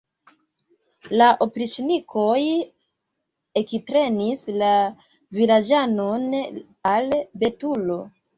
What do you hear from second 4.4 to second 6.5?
la vilaĝanon